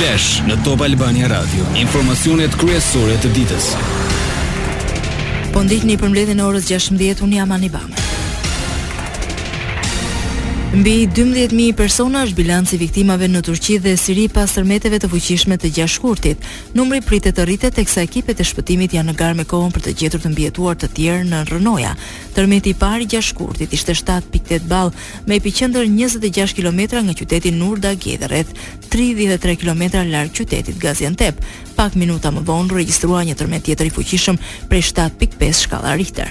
[0.00, 1.60] Flash në Top Albania Radio.
[1.76, 3.66] Informacionet kryesore të ditës.
[5.52, 8.08] Po ndihni përmbledhjen e orës 16:00 un jam Anibame.
[10.70, 15.66] Mbi 12.000 persona është bilanci viktimave në Turqi dhe Siri pas tërmeteve të fuqishme të
[15.74, 16.44] gjash shkurtit.
[16.78, 19.82] Numri pritet të rritet e kësa ekipet e shpëtimit janë në garë me kohën për
[19.88, 21.96] të gjetur të mbjetuar të tjerë në rënoja.
[22.36, 24.94] Tërmeti i parë gjash shkurtit ishte 7.8 balë
[25.26, 28.46] me epicender 26 km nga qytetin Nurda Gjederet,
[28.94, 31.42] 33 km larë qytetit Gaziantep.
[31.74, 34.38] Pak minuta më vonë registrua një tërmet tjetër i fuqishëm
[34.70, 36.30] prej 7.5 shkala Richter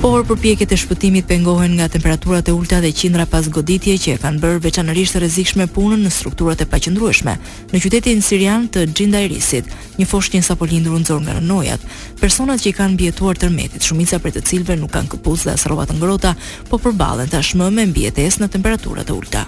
[0.00, 4.20] por përpjekjet e shpëtimit pengohen nga temperaturat e ulta dhe qindra pas goditje që e
[4.22, 7.34] kanë bërë veçanërisht rrezikshme punën në strukturat e paqëndrueshme.
[7.74, 9.68] Në qytetin sirian të Xhindairisit,
[10.00, 11.84] një foshnjë sapo lindur u nxor nga rënojat.
[12.20, 15.66] Personat që i kanë mbijetuar tërmetit, shumica prej të cilëve nuk kanë këpucë dhe as
[15.68, 16.32] rroba të ngrohta,
[16.70, 19.44] po përballen tashmë me mbijetesë në temperaturat e ulta.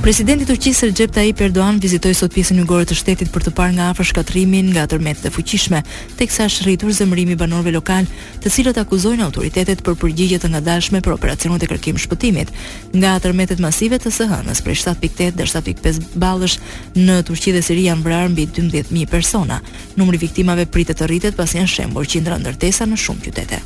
[0.00, 3.74] Presidenti i Turqisë Recep Tayyip Erdogan vizitoi sot pjesën jugore të shtetit për të parë
[3.76, 5.82] nga afër shkatrimin nga tërmetet e fuqishme,
[6.16, 8.06] teksa është rritur zemërimi banorëve lokal,
[8.40, 12.48] të cilët akuzojnë autoritetet për përgjigje të ngadalshme për operacionet e kërkim shpëtimit.
[12.96, 16.56] Nga tërmetet masive të SH-s, prej 7.8 deri 7.5 ballësh
[16.96, 19.60] në Turqi dhe Siri janë vrarë mbi 12.000 persona.
[20.00, 23.60] Numri i viktimave pritet të rritet pasi janë shembur qindra ndërtesa në shumë qytete.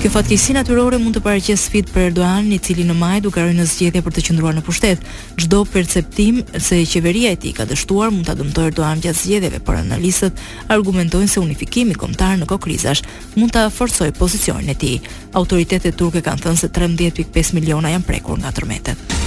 [0.00, 3.52] Kjo fatkeqësi natyrore mund të paraqes sfidë për Erdogan, i cili në maj do kërkoi
[3.58, 5.02] në zgjedhje për të qëndruar në pushtet.
[5.36, 9.76] Çdo perceptim se qeveria e tij ka dështuar mund ta dëmtojë Erdogan gjatë zgjedhjeve, por
[9.76, 10.40] analistët
[10.72, 13.04] argumentojnë se unifikimi kombëtar në Kokrizash
[13.36, 15.02] mund ta forcojë pozicionin e tij.
[15.36, 19.19] Autoritetet turke kanë thënë se 13.5 miliona janë prekur nga tërmetet.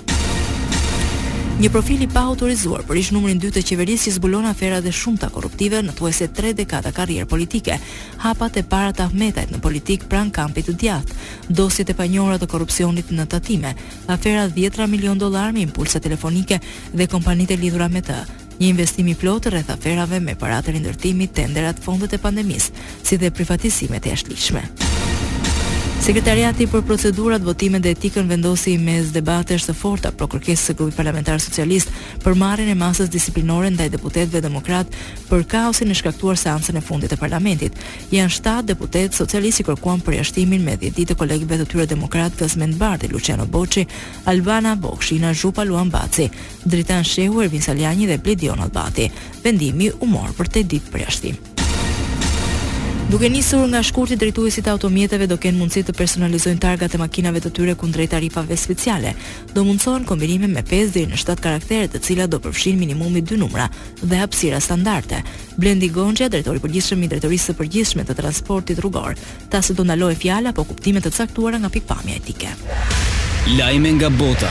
[1.56, 4.90] Një profil i pa autorizuar për ish numrin 2 të qeverisë që zbulon afera dhe
[4.92, 7.78] shumë të korruptive në thuajse 3 dekada karrierë politike.
[8.20, 11.16] Hapat e para të Ahmetajt në politik pranë kampit të djathtë,
[11.56, 13.72] dosjet e panjohura të korrupsionit në tatime,
[14.12, 16.60] afera 10 milion dollar me impulse telefonike
[16.92, 18.18] dhe kompanitë lidhura me të.
[18.60, 23.32] Një investim i plot rreth aferave me paratë rindërtimit, tenderat, fondet e pandemisë, si dhe
[23.32, 24.85] privatizimet e jashtëligjshme.
[26.06, 30.94] Sekretariati për procedurat, votimet dhe etikën vendosi mes është të forta për kërkesë së grupit
[31.00, 31.88] parlamentar socialist
[32.22, 34.86] për marrjen e masës disiplinore ndaj deputetëve demokrat
[35.28, 37.74] për kaosin e shkaktuar seancën e fundit të parlamentit.
[38.14, 43.08] Janë 7 deputet socialistë kërkuan jashtimin me 10 ditë kolegëve të tyre demokrat Gazmend Bardi,
[43.10, 43.82] Luciano Bocci,
[44.30, 46.30] Albana Bokshina, Zhupa Luan Baci,
[46.64, 49.10] Dritan Shehu, Ervin Saljani dhe Bledion Albati.
[49.42, 51.55] Vendimi u mor për të ditë përjashtim.
[53.10, 57.38] Duke nisur nga shkurti drejtuesit e automjeteve do kenë mundësi të personalizojnë targat e makinave
[57.44, 59.12] të tyre kundrejt drejt tarifave speciale.
[59.54, 63.38] Do mundsohen kombinime me 5 deri në 7 karaktere, të cilat do përfshijnë minimumi 2
[63.38, 63.68] numra
[64.02, 65.22] dhe hapësira standarde.
[65.56, 69.14] Blendi Gonxha, drejtori përgjithshëm i drejtorisë së përgjithshme të transportit rrugor,
[69.54, 72.50] tha se do ndalojë fjala apo kuptime të caktuara nga pikpamja etike.
[73.54, 74.50] Lajme nga bota.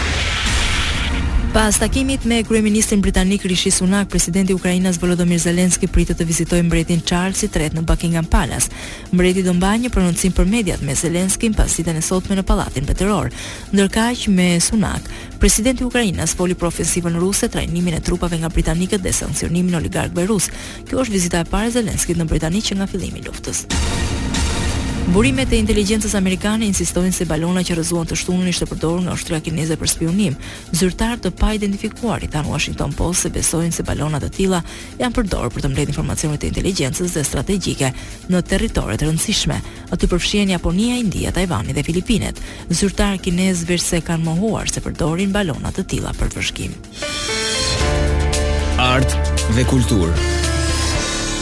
[1.56, 6.66] Pas takimit me kryeministin britanik Rishi Sunak, presidenti i Ukrainës Volodymyr Zelensky pritet të vizitojë
[6.68, 8.68] mbretin Charles III në Buckingham Palace.
[9.16, 12.84] Mbreti do mbajë një prononcim për mediat me Zelenskin pas ditën e sotme në Pallatin
[12.84, 13.32] Mbretëror.
[13.72, 15.08] Ndërkaq me Sunak,
[15.40, 20.28] presidenti i Ukrainës foli për ofensivën ruse, trajnimin e trupave nga britanikët dhe sancionimin oligarkëve
[20.34, 20.52] rus.
[20.92, 23.64] Kjo është vizita e parë e Zelenskit në Britani që nga fillimi i luftës.
[25.06, 29.38] Burimet e inteligjencës amerikane insistojnë se balona që rrëzuan të shtunën ishte përdorur nga ushtria
[29.44, 30.34] kineze për spionim.
[30.75, 34.62] Zyrtar të pa identifikuar i than Washington Post se besojnë se balona të tilla
[35.00, 37.92] janë përdorur për të mbledhur informacione e inteligjencës dhe strategjike
[38.34, 39.60] në territore të rëndësishme.
[39.94, 42.42] Aty përfshihen Japonia, India, Tajvani dhe Filipinet.
[42.72, 46.74] Zyrtar kinez vërse kanë mohuar se përdorin balona të tilla për vëshkim.
[48.81, 49.13] Art
[49.54, 50.44] dhe kulturë.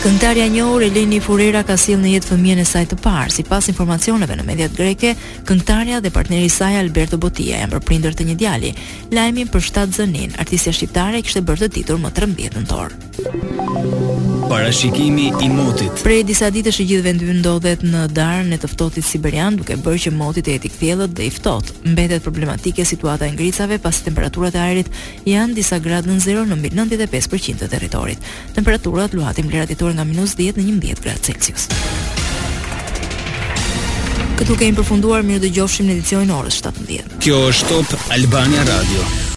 [0.03, 3.31] Këngëtarja e njohur Eleni Furera ka sjellë në jetë fëmijën e saj të parë.
[3.31, 5.13] Sipas informacioneve në mediat greke,
[5.47, 8.73] këngëtarja dhe partneri i saj Alberto Botia janë përprindër të një djali.
[9.15, 12.97] Lajmi për 7 zënin, artistja shqiptare kishte bërë të ditur më 13 nëntor.
[13.23, 14.02] Thank
[14.53, 15.89] parashikimi i motit.
[16.05, 20.01] Prej disa ditësh e gjithë vendi ndodhet në darën e të ftohtit siberian, duke bërë
[20.03, 21.73] që moti të jetë i kthjellët dhe i ftohtë.
[21.89, 24.91] Mbetet problematike situata e ngricave pasi temperaturat e ajrit
[25.25, 28.21] janë disa gradë në zero në mbi 95% të territorit.
[28.53, 31.67] Temperaturat luhatin vlerat ditor nga minus 10 në 11 gradë Celsius.
[34.37, 37.17] Këtu kemi përfunduar, mirë dëgjofshim në edicionin orës 17.
[37.25, 39.22] Kjo është Top Albania Radio.